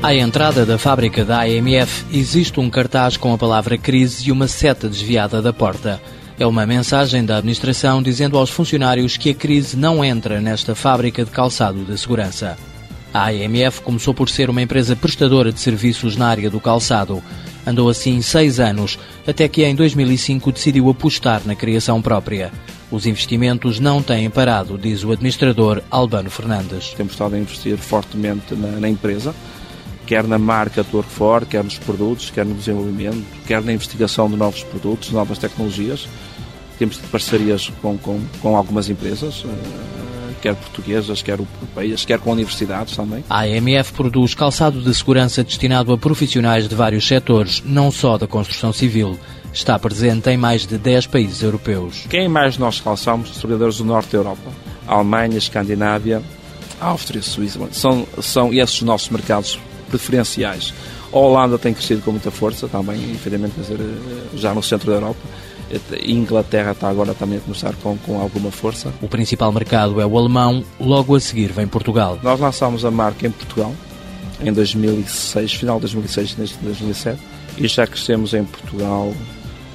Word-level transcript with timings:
À 0.00 0.14
entrada 0.14 0.64
da 0.64 0.78
fábrica 0.78 1.24
da 1.24 1.40
AMF 1.40 2.04
existe 2.12 2.60
um 2.60 2.70
cartaz 2.70 3.16
com 3.16 3.34
a 3.34 3.38
palavra 3.38 3.76
crise 3.76 4.28
e 4.28 4.32
uma 4.32 4.46
seta 4.46 4.88
desviada 4.88 5.42
da 5.42 5.52
porta. 5.52 6.00
É 6.38 6.46
uma 6.46 6.64
mensagem 6.64 7.24
da 7.24 7.38
administração 7.38 8.00
dizendo 8.00 8.38
aos 8.38 8.48
funcionários 8.48 9.16
que 9.16 9.30
a 9.30 9.34
crise 9.34 9.76
não 9.76 10.04
entra 10.04 10.40
nesta 10.40 10.72
fábrica 10.76 11.24
de 11.24 11.32
calçado 11.32 11.84
de 11.84 11.98
segurança. 11.98 12.56
A 13.12 13.26
AMF 13.30 13.80
começou 13.82 14.14
por 14.14 14.28
ser 14.28 14.48
uma 14.48 14.62
empresa 14.62 14.94
prestadora 14.94 15.50
de 15.50 15.58
serviços 15.58 16.16
na 16.16 16.28
área 16.28 16.48
do 16.48 16.60
calçado. 16.60 17.20
Andou 17.66 17.88
assim 17.88 18.22
seis 18.22 18.60
anos, 18.60 18.96
até 19.26 19.48
que 19.48 19.64
em 19.64 19.74
2005 19.74 20.52
decidiu 20.52 20.88
apostar 20.88 21.42
na 21.44 21.56
criação 21.56 22.00
própria. 22.00 22.52
Os 22.88 23.04
investimentos 23.04 23.80
não 23.80 24.00
têm 24.00 24.30
parado, 24.30 24.78
diz 24.78 25.02
o 25.02 25.10
administrador 25.10 25.82
Albano 25.90 26.30
Fernandes. 26.30 26.94
Temos 26.94 27.14
estado 27.14 27.34
a 27.34 27.38
investir 27.38 27.76
fortemente 27.76 28.54
na, 28.54 28.68
na 28.78 28.88
empresa 28.88 29.34
quer 30.08 30.26
na 30.26 30.38
marca 30.38 30.82
do 30.82 30.96
Workfor, 30.96 31.44
quer 31.44 31.62
nos 31.62 31.76
produtos, 31.76 32.30
quer 32.30 32.46
no 32.46 32.54
desenvolvimento, 32.54 33.22
quer 33.46 33.62
na 33.62 33.74
investigação 33.74 34.26
de 34.30 34.36
novos 34.36 34.64
produtos, 34.64 35.10
novas 35.10 35.36
tecnologias. 35.36 36.08
Temos 36.78 36.96
parcerias 36.96 37.70
com, 37.82 37.98
com, 37.98 38.18
com 38.40 38.56
algumas 38.56 38.88
empresas, 38.88 39.44
eh, 39.44 40.32
quer 40.40 40.54
portuguesas, 40.54 41.20
quer 41.20 41.38
europeias, 41.38 42.06
quer 42.06 42.18
com 42.20 42.32
universidades 42.32 42.96
também. 42.96 43.22
A 43.28 43.42
AMF 43.42 43.92
produz 43.92 44.34
calçado 44.34 44.80
de 44.80 44.94
segurança 44.94 45.44
destinado 45.44 45.92
a 45.92 45.98
profissionais 45.98 46.66
de 46.66 46.74
vários 46.74 47.06
setores, 47.06 47.62
não 47.66 47.90
só 47.90 48.16
da 48.16 48.26
construção 48.26 48.72
civil. 48.72 49.18
Está 49.52 49.78
presente 49.78 50.30
em 50.30 50.38
mais 50.38 50.66
de 50.66 50.78
10 50.78 51.06
países 51.08 51.42
europeus. 51.42 52.06
Quem 52.08 52.28
mais 52.28 52.56
nós 52.56 52.80
calçamos? 52.80 53.30
Os 53.30 53.36
trabalhadores 53.36 53.76
do 53.76 53.84
norte 53.84 54.12
da 54.12 54.18
Europa. 54.18 54.50
Alemanha, 54.86 55.36
Escandinávia, 55.36 56.22
Áustria, 56.80 57.20
Suíça. 57.20 57.60
São, 57.72 58.06
são 58.22 58.54
esses 58.54 58.76
os 58.76 58.82
nossos 58.82 59.10
mercados 59.10 59.58
preferenciais. 59.88 60.72
A 61.12 61.18
Holanda 61.18 61.58
tem 61.58 61.72
crescido 61.72 62.02
com 62.02 62.12
muita 62.12 62.30
força 62.30 62.68
também, 62.68 63.12
efetivamente, 63.12 63.54
dizer, 63.58 63.78
eh, 63.80 64.36
já 64.36 64.54
no 64.54 64.62
centro 64.62 64.90
da 64.90 64.96
Europa. 64.96 65.20
Inglaterra 66.02 66.72
está 66.72 66.88
agora 66.88 67.12
também 67.12 67.38
a 67.38 67.40
começar 67.42 67.74
com, 67.82 67.96
com 67.98 68.20
alguma 68.20 68.50
força. 68.50 68.92
O 69.02 69.08
principal 69.08 69.52
mercado 69.52 70.00
é 70.00 70.06
o 70.06 70.16
alemão, 70.16 70.64
logo 70.80 71.14
a 71.14 71.20
seguir 71.20 71.52
vem 71.52 71.66
Portugal. 71.66 72.18
Nós 72.22 72.40
lançámos 72.40 72.84
a 72.86 72.90
marca 72.90 73.26
em 73.26 73.30
Portugal 73.30 73.74
em 74.40 74.52
2006, 74.52 75.54
final 75.54 75.76
de 75.76 75.82
2006, 75.82 76.36
2007, 76.62 77.20
e 77.58 77.68
já 77.68 77.86
crescemos 77.86 78.32
em 78.32 78.44
Portugal 78.44 79.12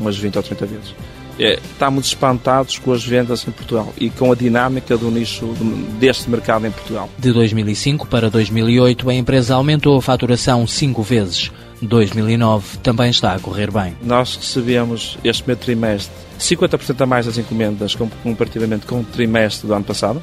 umas 0.00 0.16
20 0.16 0.36
ou 0.36 0.42
30 0.42 0.66
vezes 0.66 0.94
é, 1.38 1.54
estamos 1.54 2.06
espantados 2.06 2.78
com 2.78 2.92
as 2.92 3.04
vendas 3.04 3.46
em 3.46 3.50
Portugal 3.50 3.92
e 3.98 4.10
com 4.10 4.32
a 4.32 4.34
dinâmica 4.34 4.96
do 4.96 5.10
nicho 5.10 5.54
deste 5.98 6.28
mercado 6.28 6.66
em 6.66 6.70
Portugal. 6.70 7.08
De 7.18 7.32
2005 7.32 8.06
para 8.06 8.30
2008, 8.30 9.08
a 9.08 9.14
empresa 9.14 9.54
aumentou 9.54 9.96
a 9.96 10.02
faturação 10.02 10.66
cinco 10.66 11.02
vezes. 11.02 11.50
2009 11.80 12.78
também 12.78 13.10
está 13.10 13.34
a 13.34 13.40
correr 13.40 13.70
bem. 13.70 13.96
Nós 14.02 14.36
recebemos 14.36 15.18
este 15.24 15.42
primeiro 15.42 15.64
trimestre 15.64 16.14
50% 16.38 17.00
a 17.00 17.06
mais 17.06 17.26
das 17.26 17.38
encomendas 17.38 17.94
comparativamente 18.22 18.86
com 18.86 19.00
o 19.00 19.04
trimestre 19.04 19.66
do 19.66 19.74
ano 19.74 19.84
passado. 19.84 20.22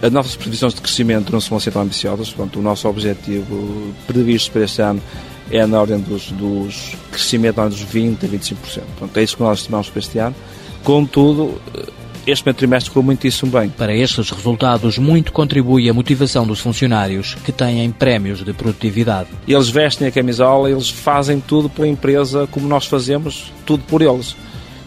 As 0.00 0.10
nossas 0.10 0.34
previsões 0.34 0.74
de 0.74 0.80
crescimento 0.80 1.32
não 1.32 1.40
são 1.40 1.56
assim 1.56 1.70
tão 1.70 1.82
ambiciosas, 1.82 2.30
portanto, 2.30 2.58
o 2.58 2.62
nosso 2.62 2.88
objetivo 2.88 3.94
previsto 4.06 4.50
para 4.50 4.64
este 4.64 4.82
ano 4.82 5.00
é 5.52 5.66
na 5.66 5.80
ordem 5.80 6.00
dos, 6.00 6.32
dos 6.32 6.96
crescimento 7.10 7.56
na 7.58 7.64
ordem 7.64 7.78
dos 7.78 7.86
20% 7.86 8.24
a 8.24 8.26
25%. 8.26 8.54
Portanto, 8.98 9.16
é 9.16 9.22
isso 9.22 9.36
que 9.36 9.42
nós 9.42 9.58
estimamos 9.58 9.90
para 9.90 9.98
este 10.00 10.18
ano. 10.18 10.34
Contudo, 10.82 11.60
este 12.26 12.42
primeiro 12.42 12.58
trimestre 12.58 12.90
ficou 12.90 13.02
muitíssimo 13.02 13.50
bem. 13.50 13.68
Para 13.68 13.94
estes 13.94 14.30
resultados, 14.30 14.96
muito 14.96 15.32
contribui 15.32 15.88
a 15.90 15.94
motivação 15.94 16.46
dos 16.46 16.60
funcionários, 16.60 17.34
que 17.44 17.52
têm 17.52 17.90
prémios 17.90 18.44
de 18.44 18.52
produtividade. 18.52 19.28
Eles 19.46 19.68
vestem 19.68 20.08
a 20.08 20.10
camisola, 20.10 20.70
eles 20.70 20.88
fazem 20.88 21.40
tudo 21.40 21.68
pela 21.68 21.88
empresa 21.88 22.48
como 22.50 22.66
nós 22.66 22.86
fazemos, 22.86 23.52
tudo 23.66 23.82
por 23.84 24.02
eles. 24.02 24.36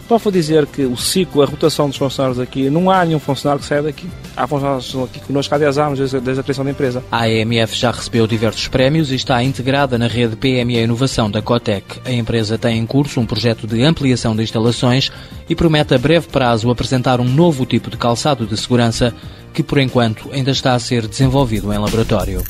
Posso 0.08 0.30
dizer 0.30 0.66
que 0.66 0.84
o 0.84 0.96
ciclo, 0.96 1.42
a 1.42 1.46
rotação 1.46 1.88
dos 1.88 1.96
funcionários 1.96 2.38
aqui, 2.38 2.70
não 2.70 2.88
há 2.90 3.04
nenhum 3.04 3.18
funcionário 3.18 3.60
que 3.60 3.66
saia 3.66 3.82
daqui. 3.82 4.08
Há 4.36 4.46
funcionários 4.46 4.96
aqui 4.96 5.20
connosco 5.20 5.54
há 5.54 5.58
10 5.58 5.78
anos, 5.78 5.98
desde, 5.98 6.20
desde 6.20 6.40
a 6.40 6.42
criação 6.44 6.64
da 6.64 6.70
empresa. 6.70 7.02
A 7.10 7.24
AMF 7.24 7.76
já 7.76 7.90
recebeu 7.90 8.26
diversos 8.26 8.68
prémios 8.68 9.10
e 9.10 9.16
está 9.16 9.42
integrada 9.42 9.98
na 9.98 10.06
rede 10.06 10.36
PME 10.36 10.78
Inovação 10.78 11.28
da 11.28 11.42
Cotec. 11.42 12.00
A 12.04 12.12
empresa 12.12 12.56
tem 12.56 12.78
em 12.78 12.86
curso 12.86 13.18
um 13.18 13.26
projeto 13.26 13.66
de 13.66 13.82
ampliação 13.82 14.36
de 14.36 14.44
instalações 14.44 15.10
e 15.48 15.56
promete 15.56 15.94
a 15.94 15.98
breve 15.98 16.28
prazo 16.28 16.70
apresentar 16.70 17.20
um 17.20 17.28
novo 17.28 17.66
tipo 17.66 17.90
de 17.90 17.96
calçado 17.96 18.46
de 18.46 18.56
segurança 18.56 19.12
que, 19.52 19.62
por 19.62 19.78
enquanto, 19.78 20.30
ainda 20.32 20.52
está 20.52 20.74
a 20.74 20.78
ser 20.78 21.08
desenvolvido 21.08 21.72
em 21.72 21.78
laboratório. 21.78 22.44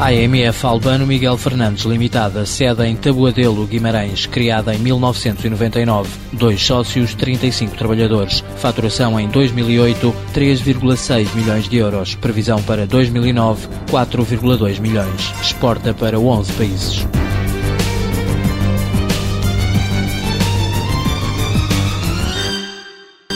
AMF 0.00 0.64
Albano 0.64 1.06
Miguel 1.06 1.36
Fernandes 1.36 1.84
Limitada, 1.84 2.46
sede 2.46 2.86
em 2.86 2.96
Tabuadelo, 2.96 3.66
Guimarães, 3.66 4.24
criada 4.24 4.74
em 4.74 4.78
1999. 4.78 6.08
Dois 6.32 6.62
sócios, 6.62 7.14
35 7.14 7.76
trabalhadores. 7.76 8.42
Faturação 8.56 9.20
em 9.20 9.28
2008, 9.28 10.14
3,6 10.32 11.34
milhões 11.34 11.68
de 11.68 11.76
euros. 11.76 12.14
Previsão 12.14 12.62
para 12.62 12.86
2009, 12.86 13.68
4,2 13.90 14.80
milhões. 14.80 15.34
Exporta 15.42 15.92
para 15.92 16.18
11 16.18 16.52
países. 16.54 17.06